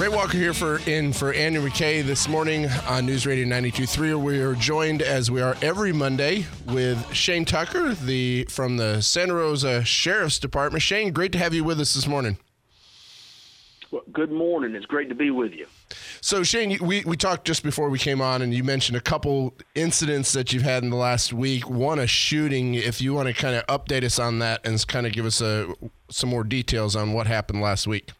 Ray 0.00 0.08
Walker 0.08 0.36
here 0.36 0.52
for 0.52 0.80
in 0.86 1.12
for 1.12 1.32
Andrew 1.32 1.66
McKay 1.66 2.04
this 2.04 2.28
morning 2.28 2.66
on 2.88 3.06
News 3.06 3.24
Radio 3.24 3.46
92.3. 3.46 4.20
We 4.20 4.40
are 4.40 4.54
joined 4.54 5.00
as 5.00 5.30
we 5.30 5.40
are 5.40 5.56
every 5.62 5.92
Monday 5.92 6.46
with 6.66 7.14
Shane 7.14 7.44
Tucker, 7.44 7.94
the 7.94 8.44
from 8.50 8.76
the 8.76 9.00
Santa 9.00 9.34
Rosa 9.34 9.84
Sheriff's 9.84 10.38
Department. 10.38 10.82
Shane, 10.82 11.12
great 11.12 11.32
to 11.32 11.38
have 11.38 11.54
you 11.54 11.62
with 11.62 11.80
us 11.80 11.94
this 11.94 12.06
morning. 12.06 12.36
Well, 13.92 14.02
good 14.12 14.32
morning. 14.32 14.74
It's 14.74 14.86
great 14.86 15.08
to 15.08 15.14
be 15.14 15.30
with 15.30 15.52
you. 15.52 15.66
So 16.24 16.42
Shane, 16.42 16.78
we, 16.80 17.04
we 17.04 17.18
talked 17.18 17.46
just 17.46 17.62
before 17.62 17.90
we 17.90 17.98
came 17.98 18.22
on, 18.22 18.40
and 18.40 18.54
you 18.54 18.64
mentioned 18.64 18.96
a 18.96 19.00
couple 19.02 19.52
incidents 19.74 20.32
that 20.32 20.54
you've 20.54 20.62
had 20.62 20.82
in 20.82 20.88
the 20.88 20.96
last 20.96 21.34
week. 21.34 21.68
One 21.68 21.98
a 21.98 22.06
shooting. 22.06 22.72
If 22.72 23.02
you 23.02 23.12
want 23.12 23.28
to 23.28 23.34
kind 23.34 23.54
of 23.54 23.66
update 23.66 24.04
us 24.04 24.18
on 24.18 24.38
that 24.38 24.66
and 24.66 24.86
kind 24.86 25.06
of 25.06 25.12
give 25.12 25.26
us 25.26 25.42
a 25.42 25.74
some 26.08 26.30
more 26.30 26.42
details 26.42 26.96
on 26.96 27.12
what 27.12 27.26
happened 27.26 27.60
last 27.60 27.86
week. 27.86 28.12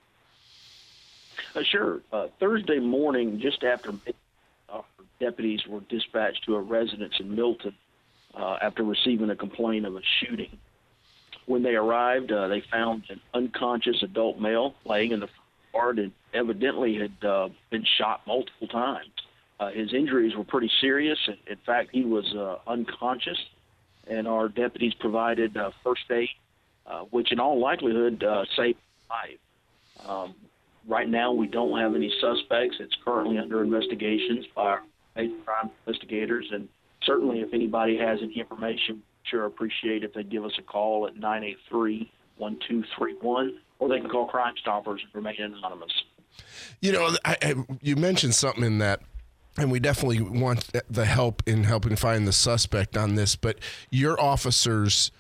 Uh, 1.55 1.63
sure. 1.63 2.03
Uh, 2.13 2.27
Thursday 2.39 2.79
morning, 2.79 3.41
just 3.41 3.65
after 3.65 3.95
deputies 5.19 5.67
were 5.67 5.81
dispatched 5.89 6.45
to 6.45 6.57
a 6.57 6.61
residence 6.61 7.15
in 7.19 7.35
Milton 7.35 7.75
uh, 8.35 8.59
after 8.61 8.83
receiving 8.83 9.31
a 9.31 9.37
complaint 9.37 9.87
of 9.87 9.97
a 9.97 10.03
shooting. 10.21 10.59
When 11.47 11.63
they 11.63 11.75
arrived, 11.75 12.31
uh, 12.31 12.49
they 12.49 12.63
found 12.71 13.05
an 13.09 13.23
unconscious 13.33 14.03
adult 14.03 14.39
male 14.39 14.75
laying 14.85 15.13
in 15.13 15.21
the 15.21 15.29
yard 15.75 15.99
and 15.99 16.13
evidently 16.33 16.99
had 16.99 17.29
uh, 17.29 17.49
been 17.71 17.85
shot 17.99 18.23
multiple 18.27 18.69
times. 18.69 19.11
Uh, 19.61 19.71
his 19.71 19.93
injuries 19.93 20.35
were 20.37 20.45
pretty 20.45 20.71
serious. 20.81 21.19
In, 21.27 21.37
in 21.47 21.59
fact, 21.65 21.91
he 21.93 22.05
was 22.05 22.33
uh, 22.35 22.59
unconscious, 22.67 23.39
and 24.07 24.27
our 24.27 24.49
deputies 24.49 24.95
provided 24.95 25.57
uh, 25.57 25.71
first 25.83 26.03
aid, 26.11 26.29
uh, 26.87 27.01
which 27.11 27.33
in 27.33 27.41
all 27.41 27.61
likelihood 27.61 28.23
uh, 28.23 28.45
saved 28.57 28.79
life. 29.11 30.09
Um, 30.09 30.35
Right 30.87 31.09
now, 31.09 31.33
we 31.33 31.47
don't 31.47 31.79
have 31.79 31.95
any 31.95 32.13
suspects. 32.21 32.77
It's 32.79 32.95
currently 33.05 33.39
under 33.39 33.63
investigations 33.63 34.45
by 34.55 34.65
our 34.65 34.83
major 35.17 35.35
crime 35.45 35.71
investigators. 35.87 36.47
And 36.53 36.69
certainly, 37.03 37.41
if 37.41 37.55
anybody 37.55 37.97
has 37.97 38.19
any 38.23 38.39
information, 38.39 39.03
sure 39.23 39.47
appreciate 39.47 40.05
if 40.05 40.13
they 40.13 40.23
give 40.25 40.45
us 40.45 40.53
a 40.59 40.63
call 40.63 41.07
at 41.07 41.17
983 41.17 42.11
1231 42.37 43.55
or 43.85 43.89
they 43.91 44.01
can 44.01 44.09
call 44.09 44.27
Crime 44.27 44.55
Stoppers 44.59 45.03
and 45.05 45.15
remain 45.15 45.37
anonymous. 45.39 45.93
You 46.81 46.93
know, 46.93 47.11
I, 47.25 47.37
I, 47.43 47.55
you 47.83 47.97
mentioned 47.97 48.35
something 48.35 48.65
in 48.65 48.79
that 48.79 49.01
and 49.59 49.71
we 49.71 49.79
definitely 49.79 50.23
want 50.23 50.71
the 50.91 51.05
help 51.05 51.43
in 51.47 51.65
helping 51.65 51.95
find 51.95 52.27
the 52.27 52.33
suspect 52.33 52.97
on 52.97 53.15
this. 53.15 53.37
But 53.37 53.59
your 53.91 54.19
officers 54.19 55.13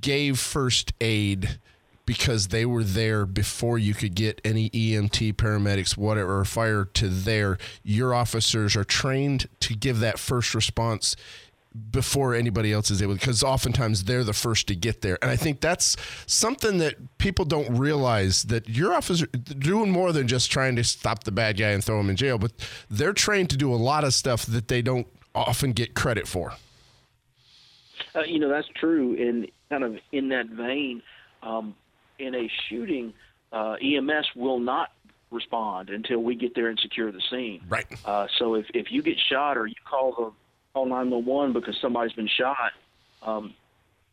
gave 0.00 0.38
first 0.38 0.92
aid 1.00 1.58
because 2.04 2.48
they 2.48 2.64
were 2.64 2.84
there 2.84 3.26
before 3.26 3.78
you 3.78 3.94
could 3.94 4.14
get 4.14 4.40
any 4.44 4.70
EMT, 4.70 5.34
paramedics, 5.34 5.96
whatever, 5.96 6.44
fire 6.44 6.84
to 6.84 7.08
there. 7.08 7.58
Your 7.82 8.14
officers 8.14 8.76
are 8.76 8.84
trained 8.84 9.48
to 9.60 9.74
give 9.74 9.98
that 10.00 10.18
first 10.18 10.54
response 10.54 11.16
before 11.90 12.34
anybody 12.34 12.72
else 12.72 12.90
is 12.90 13.02
able 13.02 13.14
because 13.14 13.42
oftentimes 13.42 14.04
they're 14.04 14.24
the 14.24 14.32
first 14.32 14.66
to 14.68 14.74
get 14.74 15.02
there 15.02 15.18
and 15.22 15.30
i 15.30 15.36
think 15.36 15.60
that's 15.60 15.96
something 16.26 16.78
that 16.78 16.94
people 17.18 17.44
don't 17.44 17.76
realize 17.76 18.44
that 18.44 18.68
your 18.68 18.92
officers 18.94 19.28
doing 19.58 19.90
more 19.90 20.12
than 20.12 20.26
just 20.26 20.50
trying 20.50 20.76
to 20.76 20.84
stop 20.84 21.24
the 21.24 21.32
bad 21.32 21.56
guy 21.56 21.70
and 21.70 21.84
throw 21.84 22.00
him 22.00 22.10
in 22.10 22.16
jail 22.16 22.38
but 22.38 22.52
they're 22.90 23.12
trained 23.12 23.50
to 23.50 23.56
do 23.56 23.72
a 23.72 23.76
lot 23.76 24.04
of 24.04 24.14
stuff 24.14 24.46
that 24.46 24.68
they 24.68 24.82
don't 24.82 25.06
often 25.34 25.72
get 25.72 25.94
credit 25.94 26.26
for 26.26 26.54
uh, 28.14 28.22
you 28.22 28.38
know 28.38 28.48
that's 28.48 28.68
true 28.74 29.16
and 29.20 29.48
kind 29.68 29.84
of 29.84 29.96
in 30.12 30.28
that 30.28 30.46
vein 30.46 31.02
um, 31.42 31.74
in 32.18 32.34
a 32.34 32.50
shooting, 32.68 33.12
uh, 33.52 33.76
EMS 33.82 34.26
will 34.34 34.58
not 34.58 34.90
respond 35.30 35.90
until 35.90 36.18
we 36.18 36.34
get 36.34 36.54
there 36.54 36.68
and 36.68 36.78
secure 36.78 37.10
the 37.12 37.20
scene. 37.30 37.60
Right. 37.68 37.86
Uh, 38.04 38.26
so 38.38 38.54
if, 38.54 38.66
if 38.74 38.90
you 38.90 39.02
get 39.02 39.18
shot 39.18 39.56
or 39.56 39.66
you 39.66 39.74
call 39.84 40.12
the 40.12 40.32
call 40.76 40.84
911 40.86 41.54
because 41.54 41.74
somebody's 41.80 42.12
been 42.12 42.28
shot, 42.28 42.72
um, 43.22 43.54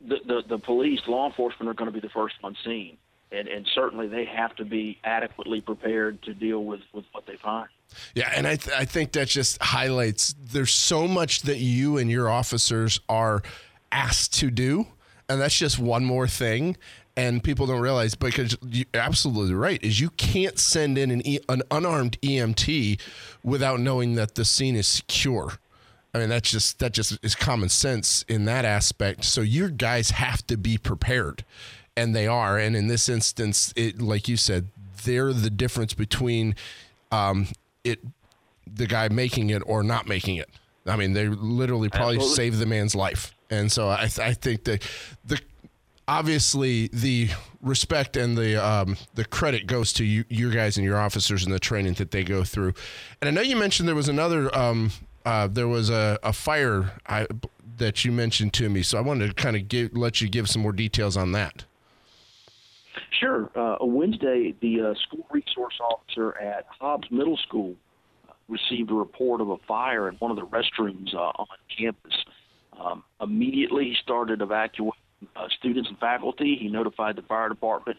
the, 0.00 0.16
the 0.26 0.42
the 0.48 0.58
police, 0.58 1.00
law 1.06 1.26
enforcement 1.26 1.68
are 1.68 1.74
going 1.74 1.92
to 1.92 1.92
be 1.92 2.00
the 2.00 2.12
first 2.12 2.36
on 2.42 2.56
scene, 2.64 2.96
and 3.30 3.48
and 3.48 3.66
certainly 3.74 4.08
they 4.08 4.24
have 4.24 4.56
to 4.56 4.64
be 4.64 4.98
adequately 5.04 5.60
prepared 5.60 6.22
to 6.22 6.32
deal 6.32 6.64
with 6.64 6.80
with 6.94 7.04
what 7.12 7.26
they 7.26 7.36
find. 7.36 7.68
Yeah, 8.14 8.32
and 8.34 8.46
I 8.46 8.56
th- 8.56 8.76
I 8.76 8.86
think 8.86 9.12
that 9.12 9.28
just 9.28 9.62
highlights 9.62 10.34
there's 10.38 10.72
so 10.74 11.06
much 11.06 11.42
that 11.42 11.58
you 11.58 11.98
and 11.98 12.10
your 12.10 12.30
officers 12.30 12.98
are 13.08 13.42
asked 13.92 14.34
to 14.40 14.50
do 14.50 14.86
and 15.28 15.40
that's 15.40 15.56
just 15.56 15.78
one 15.78 16.04
more 16.04 16.28
thing 16.28 16.76
and 17.16 17.42
people 17.42 17.66
don't 17.66 17.80
realize 17.80 18.14
because 18.14 18.56
you're 18.62 18.86
absolutely 18.94 19.54
right 19.54 19.82
is 19.82 20.00
you 20.00 20.10
can't 20.10 20.58
send 20.58 20.98
in 20.98 21.10
an, 21.10 21.26
e, 21.26 21.38
an 21.48 21.62
unarmed 21.70 22.20
EMT 22.20 23.00
without 23.42 23.78
knowing 23.80 24.16
that 24.16 24.34
the 24.34 24.44
scene 24.44 24.74
is 24.74 24.86
secure. 24.86 25.58
I 26.14 26.18
mean 26.18 26.28
that's 26.28 26.50
just 26.50 26.78
that 26.78 26.92
just 26.92 27.18
is 27.24 27.34
common 27.34 27.68
sense 27.68 28.24
in 28.28 28.44
that 28.44 28.64
aspect. 28.64 29.24
So 29.24 29.40
your 29.40 29.68
guys 29.68 30.10
have 30.10 30.46
to 30.46 30.56
be 30.56 30.78
prepared, 30.78 31.44
and 31.96 32.14
they 32.14 32.26
are. 32.26 32.56
And 32.56 32.76
in 32.76 32.86
this 32.86 33.08
instance, 33.08 33.72
it 33.76 34.00
like 34.00 34.28
you 34.28 34.36
said, 34.36 34.68
they're 35.04 35.32
the 35.32 35.50
difference 35.50 35.92
between 35.92 36.54
um, 37.10 37.48
it 37.82 37.98
the 38.66 38.86
guy 38.86 39.08
making 39.08 39.50
it 39.50 39.62
or 39.66 39.82
not 39.82 40.08
making 40.08 40.36
it. 40.36 40.48
I 40.86 40.96
mean, 40.96 41.12
they 41.12 41.28
literally 41.28 41.88
probably 41.88 42.16
Absolutely. 42.16 42.36
saved 42.36 42.58
the 42.58 42.66
man's 42.66 42.94
life. 42.94 43.34
And 43.50 43.70
so 43.70 43.88
I, 43.88 44.06
th- 44.06 44.18
I 44.18 44.34
think 44.34 44.64
that 44.64 44.82
the 45.24 45.40
obviously 46.06 46.88
the 46.88 47.30
respect 47.62 48.16
and 48.16 48.36
the 48.36 48.62
um, 48.64 48.96
the 49.14 49.24
credit 49.24 49.66
goes 49.66 49.92
to 49.94 50.04
you, 50.04 50.24
your 50.28 50.50
guys 50.50 50.76
and 50.76 50.84
your 50.84 50.98
officers 50.98 51.44
and 51.44 51.52
the 51.52 51.58
training 51.58 51.94
that 51.94 52.10
they 52.10 52.24
go 52.24 52.44
through. 52.44 52.74
And 53.20 53.28
I 53.28 53.30
know 53.30 53.40
you 53.40 53.56
mentioned 53.56 53.88
there 53.88 53.94
was 53.94 54.08
another 54.08 54.54
um, 54.56 54.90
uh, 55.24 55.46
there 55.46 55.68
was 55.68 55.90
a, 55.90 56.18
a 56.22 56.32
fire 56.32 56.92
I, 57.06 57.26
that 57.78 58.04
you 58.04 58.12
mentioned 58.12 58.52
to 58.54 58.68
me, 58.68 58.82
so 58.82 58.98
I 58.98 59.00
wanted 59.00 59.28
to 59.28 59.34
kind 59.34 59.56
of 59.56 59.68
give, 59.68 59.96
let 59.96 60.20
you 60.20 60.28
give 60.28 60.48
some 60.48 60.62
more 60.62 60.72
details 60.72 61.16
on 61.16 61.32
that. 61.32 61.64
Sure. 63.18 63.50
Uh, 63.54 63.84
Wednesday, 63.84 64.54
the 64.60 64.80
uh, 64.80 64.94
school 65.06 65.26
resource 65.30 65.78
officer 65.80 66.36
at 66.38 66.66
Hobbs 66.68 67.10
Middle 67.10 67.36
School 67.36 67.74
received 68.48 68.90
a 68.90 68.94
report 68.94 69.40
of 69.40 69.50
a 69.50 69.56
fire 69.66 70.08
in 70.08 70.14
one 70.16 70.30
of 70.30 70.36
the 70.36 70.46
restrooms 70.46 71.14
uh, 71.14 71.18
on 71.18 71.46
campus. 71.76 72.12
Um, 72.78 73.04
immediately, 73.20 73.84
he 73.84 73.96
started 74.02 74.42
evacuating 74.42 75.00
uh, 75.36 75.48
students 75.58 75.88
and 75.88 75.98
faculty. 75.98 76.56
He 76.60 76.68
notified 76.68 77.16
the 77.16 77.22
fire 77.22 77.48
department. 77.48 77.98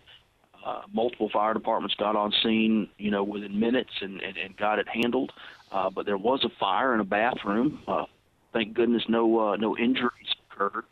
Uh, 0.65 0.81
multiple 0.91 1.29
fire 1.29 1.53
departments 1.53 1.95
got 1.95 2.15
on 2.15 2.33
scene, 2.43 2.89
you 2.97 3.11
know, 3.11 3.23
within 3.23 3.59
minutes 3.59 3.91
and, 4.01 4.21
and, 4.21 4.37
and 4.37 4.57
got 4.57 4.79
it 4.79 4.87
handled. 4.87 5.31
Uh, 5.75 5.89
but 5.89 6.05
there 6.05 6.17
was 6.17 6.41
a 6.45 6.49
fire 6.57 6.93
in 6.93 7.01
a 7.01 7.03
bathroom. 7.03 7.79
Uh, 7.85 8.05
thank 8.53 8.73
goodness 8.73 9.03
no 9.09 9.39
uh, 9.39 9.55
no 9.57 9.77
injuries 9.77 10.33
occurred. 10.49 10.85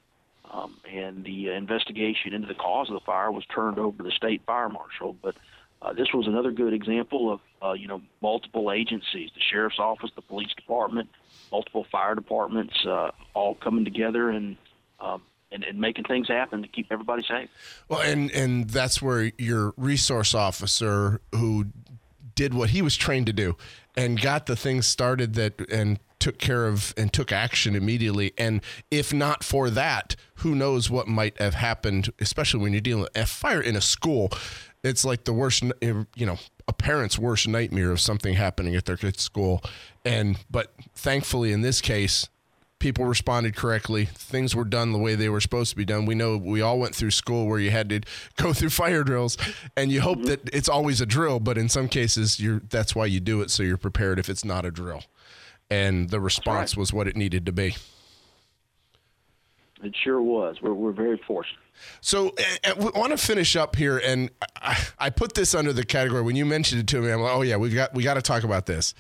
Um, 0.52 0.76
and 0.92 1.24
the 1.24 1.52
investigation 1.52 2.34
into 2.34 2.48
the 2.48 2.54
cause 2.54 2.90
of 2.90 2.96
the 2.96 3.06
fire 3.06 3.32
was 3.32 3.46
turned 3.46 3.80
over 3.80 3.98
to 4.00 4.04
the 4.04 4.12
state 4.12 4.42
fire 4.46 4.68
marshal. 4.68 5.16
But 5.24 5.36
uh, 5.82 5.94
this 5.94 6.08
was 6.14 6.28
another 6.28 6.52
good 6.52 6.74
example 6.74 7.32
of 7.32 7.40
uh, 7.66 7.72
you 7.72 7.88
know 7.88 8.02
multiple 8.22 8.74
agencies, 8.74 9.30
the 9.34 9.40
sheriff's 9.50 9.80
office, 9.80 10.12
the 10.18 10.22
police 10.22 10.54
department, 10.54 11.10
multiple 11.50 11.86
fire 11.90 12.14
departments, 12.14 12.76
uh, 12.86 13.12
all 13.34 13.56
coming 13.56 13.86
together 13.86 14.32
and 14.32 14.58
um, 15.00 15.22
and, 15.50 15.64
and 15.64 15.80
making 15.80 16.04
things 16.04 16.28
happen 16.28 16.62
to 16.62 16.68
keep 16.68 16.88
everybody 16.92 17.24
safe. 17.24 17.50
Well, 17.88 18.02
and 18.02 18.30
and 18.32 18.70
that's 18.70 19.02
where 19.02 19.32
your 19.38 19.74
resource 19.78 20.36
officer 20.36 21.22
who 21.32 21.68
did 22.36 22.54
what 22.54 22.72
he 22.72 22.82
was 22.82 22.98
trained 22.98 23.28
to 23.28 23.34
do 23.34 23.56
and 23.96 24.22
got 24.22 24.46
the 24.46 24.56
things 24.56 24.88
started 24.88 25.34
that 25.36 25.60
and 25.72 26.00
took 26.20 26.38
care 26.38 26.68
of 26.68 26.94
and 26.96 27.12
took 27.12 27.32
action 27.32 27.76
immediately. 27.76 28.32
And 28.38 28.62
if 28.90 29.14
not 29.14 29.44
for 29.44 29.70
that, 29.70 30.16
who 30.36 30.56
knows 30.56 30.90
what 30.90 31.08
might 31.08 31.38
have 31.40 31.56
happened, 31.56 32.12
especially 32.20 32.62
when 32.62 32.72
you're 32.72 32.82
dealing 32.82 33.04
with 33.04 33.18
a 33.18 33.26
fire 33.26 33.62
in 33.62 33.76
a 33.76 33.82
school. 33.82 34.32
It's 34.84 35.04
like 35.04 35.26
the 35.26 35.34
worst, 35.34 35.64
you 35.82 36.26
know, 36.26 36.38
a 36.68 36.74
parent's 36.74 37.20
worst 37.20 37.48
nightmare 37.48 37.92
of 37.92 38.00
something 38.00 38.36
happening 38.36 38.76
at 38.76 38.86
their 38.86 38.98
kid's 38.98 39.22
school. 39.22 39.62
And, 40.06 40.38
but 40.50 40.74
thankfully 40.96 41.52
in 41.52 41.62
this 41.62 41.82
case, 41.82 42.30
people 42.84 43.06
responded 43.06 43.56
correctly. 43.56 44.04
Things 44.04 44.54
were 44.54 44.66
done 44.66 44.92
the 44.92 45.00
way 45.00 45.16
they 45.16 45.30
were 45.30 45.40
supposed 45.40 45.70
to 45.70 45.78
be 45.78 45.86
done. 45.86 46.06
We 46.06 46.16
know 46.16 46.36
we 46.36 46.62
all 46.62 46.78
went 46.78 46.94
through 46.94 47.12
school 47.12 47.48
where 47.48 47.58
you 47.58 47.72
had 47.72 47.88
to 47.90 48.02
go 48.36 48.52
through 48.52 48.72
fire 48.72 49.06
drills, 49.06 49.38
and 49.78 49.90
you 49.90 50.02
hope 50.02 50.18
mm-hmm. 50.18 50.28
that 50.28 50.50
it's 50.54 50.68
always 50.68 51.00
a 51.00 51.06
drill, 51.06 51.40
but 51.40 51.58
in 51.58 51.70
some 51.70 51.88
cases, 51.88 52.42
you're 52.42 52.62
that's 52.70 52.94
why 52.94 53.06
you 53.06 53.22
do 53.22 53.42
it 53.42 53.50
so 53.50 53.64
you're 53.64 53.78
prepared 53.78 54.20
if 54.20 54.30
it's 54.30 54.44
not 54.44 54.66
a 54.66 54.72
drill. 54.72 55.02
And 55.72 56.10
the 56.10 56.20
response 56.20 56.74
right. 56.76 56.82
was 56.82 56.92
what 56.92 57.08
it 57.08 57.16
needed 57.16 57.46
to 57.46 57.54
be. 57.54 57.78
It 59.82 59.96
sure 60.04 60.22
was. 60.22 60.58
We're, 60.62 60.74
we're 60.74 60.92
very 60.92 61.20
fortunate. 61.26 61.60
So 62.02 62.36
I 62.66 62.74
want 62.74 63.12
to 63.12 63.18
finish 63.18 63.56
up 63.56 63.78
here, 63.78 63.98
and 63.98 64.30
I, 64.62 64.78
I, 65.00 65.10
put 65.10 65.34
this 65.34 65.56
under 65.56 65.74
the 65.74 65.84
category 65.84 66.22
when 66.22 66.36
you 66.36 66.46
mentioned 66.46 66.82
it 66.82 66.88
to 66.88 67.02
me. 67.02 67.12
I'm 67.12 67.22
like, 67.22 67.36
oh 67.36 67.42
yeah, 67.42 67.56
we've 67.56 67.74
got 67.74 67.94
we 67.94 68.04
got 68.04 68.14
to 68.16 68.22
talk 68.22 68.44
about 68.44 68.66
this. 68.66 68.94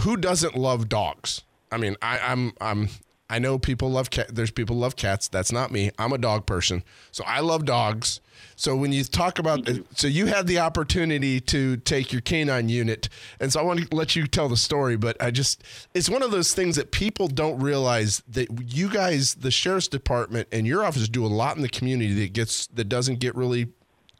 Who 0.00 0.16
doesn't 0.16 0.56
love 0.56 0.88
dogs? 0.88 1.42
I 1.72 1.78
mean, 1.78 1.96
I, 2.02 2.18
I'm 2.18 2.52
I'm 2.60 2.88
I 3.32 3.38
know 3.38 3.58
people 3.58 3.90
love 3.90 4.10
cat. 4.10 4.34
There's 4.34 4.50
people 4.50 4.76
love 4.76 4.94
cats. 4.94 5.26
That's 5.26 5.50
not 5.50 5.72
me. 5.72 5.90
I'm 5.98 6.12
a 6.12 6.18
dog 6.18 6.44
person, 6.44 6.84
so 7.10 7.24
I 7.26 7.40
love 7.40 7.64
dogs. 7.64 8.20
So 8.56 8.76
when 8.76 8.92
you 8.92 9.02
talk 9.04 9.38
about, 9.38 9.66
so 9.94 10.06
you 10.06 10.26
had 10.26 10.46
the 10.46 10.58
opportunity 10.58 11.40
to 11.40 11.78
take 11.78 12.12
your 12.12 12.20
canine 12.20 12.68
unit, 12.68 13.08
and 13.40 13.50
so 13.50 13.60
I 13.60 13.62
want 13.62 13.88
to 13.88 13.96
let 13.96 14.14
you 14.14 14.26
tell 14.26 14.50
the 14.50 14.56
story. 14.58 14.96
But 14.96 15.20
I 15.20 15.30
just, 15.30 15.64
it's 15.94 16.10
one 16.10 16.22
of 16.22 16.30
those 16.30 16.52
things 16.52 16.76
that 16.76 16.90
people 16.90 17.26
don't 17.26 17.58
realize 17.58 18.22
that 18.28 18.48
you 18.70 18.90
guys, 18.90 19.34
the 19.36 19.50
sheriff's 19.50 19.88
department 19.88 20.48
and 20.52 20.66
your 20.66 20.84
office, 20.84 21.08
do 21.08 21.24
a 21.24 21.28
lot 21.28 21.56
in 21.56 21.62
the 21.62 21.68
community 21.68 22.12
that 22.20 22.34
gets 22.34 22.66
that 22.66 22.84
doesn't 22.84 23.18
get 23.18 23.34
really 23.34 23.68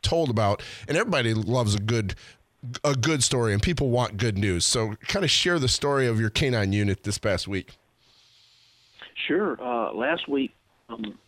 told 0.01 0.31
about, 0.31 0.63
and 0.89 0.97
everybody 0.97 1.35
loves 1.35 1.75
a 1.75 1.81
good 1.81 2.15
a 2.85 2.94
good 2.94 3.23
story 3.23 3.53
and 3.53 3.62
people 3.62 3.91
want 3.91 4.17
good 4.17 4.38
news. 4.38 4.64
So 4.64 4.94
kind 5.09 5.25
of 5.25 5.31
share 5.31 5.59
the 5.59 5.69
story 5.69 6.06
of 6.06 6.20
your 6.20 6.31
canine 6.31 6.73
unit 6.73 7.03
this 7.03 7.19
past 7.19 7.49
week. 7.49 7.76
Sure. 9.26 9.61
Uh, 9.62 9.93
last 9.93 10.29
week, 10.29 10.53
um, 10.88 11.19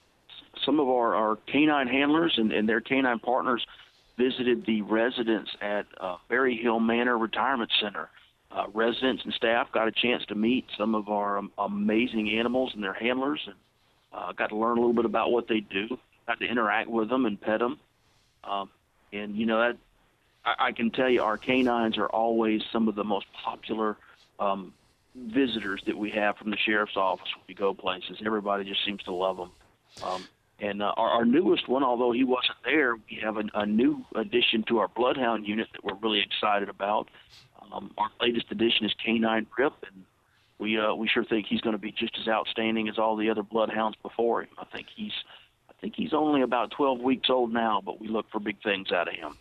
some 0.65 0.81
of 0.81 0.89
our, 0.89 1.15
our 1.15 1.37
canine 1.51 1.89
handlers 1.89 2.35
and, 2.37 2.53
and 2.53 2.69
their 2.69 2.81
canine 2.81 3.19
partners 3.19 3.65
visited 4.17 4.65
the 4.67 4.83
residents 4.83 5.51
at 5.61 5.87
uh, 6.01 6.17
Berry 6.29 6.57
Hill 6.57 6.81
Manor 6.81 7.19
Retirement 7.19 7.71
Center. 7.81 8.09
Uh, 8.51 8.67
residents 8.73 9.23
and 9.25 9.35
staff 9.35 9.67
got 9.73 9.89
a 9.89 9.93
chance 9.93 10.25
to 10.27 10.35
meet 10.37 10.65
some 10.79 10.95
of 10.95 11.09
our 11.09 11.39
um, 11.39 11.51
amazing 11.59 12.31
animals 12.39 12.71
and 12.75 12.83
their 12.83 12.95
handlers, 12.95 13.41
and 13.47 13.57
uh, 14.13 14.33
got 14.33 14.49
to 14.51 14.57
learn 14.57 14.79
a 14.79 14.81
little 14.81 14.95
bit 14.95 15.05
about 15.05 15.33
what 15.33 15.49
they 15.49 15.59
do. 15.59 15.89
Got 16.29 16.39
to 16.39 16.47
interact 16.47 16.89
with 16.89 17.09
them 17.09 17.27
and 17.27 17.41
pet 17.41 17.59
them, 17.59 17.81
um, 18.45 18.71
and 19.13 19.37
you 19.37 19.45
know 19.45 19.59
that 19.59 19.77
I, 20.45 20.55
I 20.59 20.73
can 20.73 20.91
tell 20.91 21.09
you 21.09 21.23
our 21.23 21.37
canines 21.37 21.99
are 21.99 22.09
always 22.09 22.63
some 22.73 22.89
of 22.89 22.95
the 22.95 23.05
most 23.05 23.27
popular 23.45 23.97
um, 24.39 24.73
visitors 25.15 25.83
that 25.87 25.97
we 25.97 26.11
have 26.11 26.37
from 26.37 26.51
the 26.51 26.57
sheriff's 26.57 26.97
office 26.97 27.29
when 27.37 27.45
we 27.49 27.55
go 27.55 27.75
places. 27.75 28.19
Everybody 28.25 28.65
just 28.65 28.85
seems 28.85 29.03
to 29.05 29.13
love 29.13 29.37
them. 29.37 29.51
Um, 30.03 30.25
and 30.61 30.83
uh, 30.83 30.93
our, 30.97 31.11
our 31.11 31.25
newest 31.25 31.69
one, 31.69 31.83
although 31.83 32.13
he 32.13 32.25
wasn't 32.25 32.59
there, 32.65 32.97
we 32.97 33.19
have 33.23 33.37
a, 33.37 33.45
a 33.55 33.67
new 33.67 34.05
addition 34.15 34.65
to 34.69 34.79
our 34.79 34.89
Bloodhound 34.89 35.47
unit 35.47 35.69
that 35.73 35.85
we're 35.85 35.97
really 35.97 36.21
excited 36.21 36.69
about. 36.69 37.09
Um, 37.73 37.93
our 37.99 38.11
latest 38.21 38.47
addition 38.51 38.87
is 38.87 38.93
Canine 39.05 39.47
Rip, 39.59 39.73
and 39.91 40.05
we 40.59 40.79
uh, 40.79 40.95
we 40.95 41.09
sure 41.09 41.25
think 41.25 41.47
he's 41.49 41.61
going 41.61 41.75
to 41.75 41.79
be 41.79 41.91
just 41.91 42.17
as 42.21 42.29
outstanding 42.29 42.89
as 42.89 42.99
all 42.99 43.17
the 43.17 43.31
other 43.31 43.43
Bloodhounds 43.43 43.97
before 44.03 44.43
him. 44.43 44.51
I 44.59 44.65
think 44.65 44.87
he's 44.95 45.13
I 45.69 45.73
think 45.81 45.95
he's 45.97 46.13
only 46.13 46.43
about 46.43 46.71
12 46.73 47.01
weeks 47.01 47.31
old 47.31 47.53
now, 47.53 47.83
but 47.85 48.01
we 48.01 48.09
look 48.09 48.31
for 48.31 48.39
big 48.39 48.63
things 48.63 48.93
out 48.93 49.09
of 49.09 49.15
him 49.15 49.37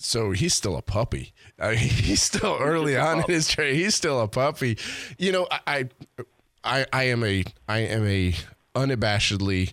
so 0.00 0.30
he's 0.30 0.54
still 0.54 0.76
a 0.76 0.82
puppy. 0.82 1.32
Uh, 1.58 1.70
he's 1.76 2.22
still 2.22 2.56
early 2.58 2.96
on 2.96 3.18
in 3.18 3.24
his 3.24 3.46
trade. 3.46 3.76
He's 3.76 3.94
still 3.94 4.20
a 4.20 4.28
puppy. 4.28 4.78
You 5.18 5.32
know, 5.32 5.46
I, 5.50 5.88
I, 6.64 6.86
I 6.92 7.04
am 7.04 7.22
a, 7.22 7.44
I 7.68 7.80
am 7.80 8.06
a 8.06 8.34
unabashedly 8.74 9.72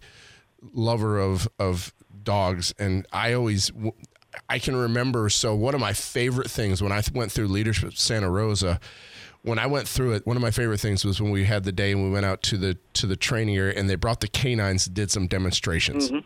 lover 0.74 1.18
of 1.20 1.48
of 1.60 1.94
dogs, 2.24 2.74
and 2.78 3.06
I 3.14 3.34
always, 3.34 3.72
I 4.50 4.60
can 4.60 4.76
remember. 4.76 5.30
So 5.30 5.56
one 5.56 5.74
of 5.74 5.80
my 5.80 5.94
favorite 5.94 6.52
things 6.52 6.82
when 6.82 6.92
I 6.92 7.02
went 7.14 7.32
through 7.32 7.48
leadership 7.48 7.96
Santa 7.96 8.30
Rosa. 8.30 8.80
When 9.48 9.60
I 9.60 9.66
went 9.66 9.88
through 9.88 10.14
it, 10.14 10.28
one 10.28 10.36
of 10.36 10.42
my 10.42 10.52
favorite 10.52 10.80
things 10.80 11.06
was 11.06 11.22
when 11.22 11.32
we 11.32 11.46
had 11.46 11.64
the 11.64 11.72
day 11.72 11.94
and 11.94 12.04
we 12.04 12.10
went 12.10 12.26
out 12.26 12.44
to 12.44 12.58
the 12.58 12.78
to 12.94 13.08
the 13.08 13.16
training 13.16 13.56
area 13.56 13.74
and 13.78 13.90
they 13.90 13.96
brought 13.96 14.20
the 14.20 14.28
canines, 14.28 14.88
and 14.88 14.96
did 14.96 15.10
some 15.10 15.28
demonstrations. 15.28 16.12
Mm-hmm 16.12 16.20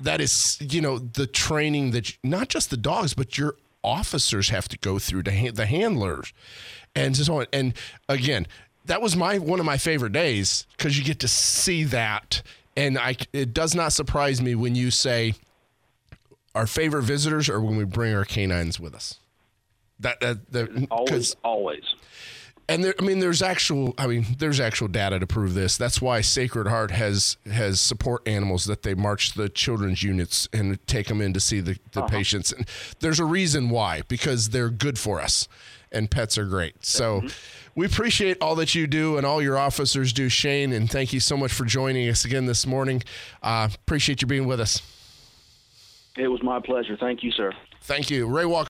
that 0.00 0.20
is, 0.20 0.58
you 0.60 0.80
know, 0.80 0.98
the 0.98 1.26
training 1.26 1.92
that 1.92 2.10
you, 2.10 2.16
not 2.22 2.48
just 2.48 2.70
the 2.70 2.76
dogs, 2.76 3.14
but 3.14 3.38
your 3.38 3.56
officers 3.82 4.50
have 4.50 4.68
to 4.68 4.78
go 4.78 4.98
through 4.98 5.22
to 5.22 5.52
the 5.52 5.66
handlers 5.66 6.32
and 6.94 7.16
so 7.16 7.40
on. 7.40 7.46
And 7.52 7.74
again, 8.08 8.46
that 8.86 9.00
was 9.00 9.16
my 9.16 9.38
one 9.38 9.60
of 9.60 9.66
my 9.66 9.78
favorite 9.78 10.12
days 10.12 10.66
because 10.76 10.98
you 10.98 11.04
get 11.04 11.20
to 11.20 11.28
see 11.28 11.84
that. 11.84 12.42
And 12.76 12.98
I, 12.98 13.16
it 13.32 13.54
does 13.54 13.74
not 13.74 13.92
surprise 13.92 14.42
me 14.42 14.54
when 14.54 14.74
you 14.74 14.90
say 14.90 15.34
our 16.54 16.66
favorite 16.66 17.04
visitors 17.04 17.48
are 17.48 17.60
when 17.60 17.76
we 17.76 17.84
bring 17.84 18.14
our 18.14 18.24
canines 18.24 18.78
with 18.78 18.94
us. 18.94 19.18
That 20.00 20.20
that, 20.20 20.52
that 20.52 20.88
always 20.90 21.36
always 21.42 21.94
and 22.68 22.82
there, 22.82 22.94
I 22.98 23.02
mean, 23.02 23.20
there's 23.20 23.42
actual, 23.42 23.94
I 23.96 24.06
mean, 24.06 24.26
there's 24.38 24.58
actual 24.58 24.88
data 24.88 25.18
to 25.18 25.26
prove 25.26 25.54
this. 25.54 25.76
That's 25.76 26.00
why 26.00 26.20
Sacred 26.20 26.66
Heart 26.66 26.90
has 26.90 27.36
has 27.50 27.80
support 27.80 28.26
animals 28.26 28.64
that 28.64 28.82
they 28.82 28.94
march 28.94 29.34
the 29.34 29.48
children's 29.48 30.02
units 30.02 30.48
and 30.52 30.84
take 30.86 31.06
them 31.06 31.20
in 31.20 31.32
to 31.32 31.40
see 31.40 31.60
the, 31.60 31.78
the 31.92 32.00
uh-huh. 32.00 32.08
patients. 32.08 32.52
And 32.52 32.68
there's 33.00 33.20
a 33.20 33.24
reason 33.24 33.70
why 33.70 34.02
because 34.08 34.50
they're 34.50 34.70
good 34.70 34.98
for 34.98 35.20
us, 35.20 35.48
and 35.92 36.10
pets 36.10 36.36
are 36.38 36.46
great. 36.46 36.84
So. 36.84 37.20
Mm-hmm. 37.20 37.28
We 37.76 37.84
appreciate 37.84 38.38
all 38.40 38.54
that 38.54 38.74
you 38.74 38.86
do 38.86 39.18
and 39.18 39.26
all 39.26 39.42
your 39.42 39.58
officers 39.58 40.14
do, 40.14 40.30
Shane, 40.30 40.72
and 40.72 40.90
thank 40.90 41.12
you 41.12 41.20
so 41.20 41.36
much 41.36 41.52
for 41.52 41.66
joining 41.66 42.08
us 42.08 42.24
again 42.24 42.46
this 42.46 42.66
morning. 42.66 43.02
Uh, 43.42 43.68
appreciate 43.70 44.22
you 44.22 44.26
being 44.26 44.46
with 44.46 44.60
us. 44.60 44.80
It 46.16 46.28
was 46.28 46.42
my 46.42 46.58
pleasure. 46.58 46.96
Thank 46.96 47.22
you, 47.22 47.30
sir. 47.32 47.52
Thank 47.82 48.10
you. 48.10 48.26
Ray 48.26 48.46
Walker. 48.46 48.64